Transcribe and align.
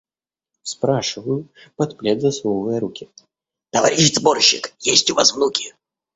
Спрашиваю, 0.63 1.47
под 1.75 1.95
плед 1.99 2.21
засовывая 2.21 2.79
руки:– 2.79 3.07
Товарищ 3.69 4.15
сборщик, 4.15 4.73
есть 4.79 5.11
у 5.11 5.13
вас 5.13 5.31
внуки? 5.31 5.75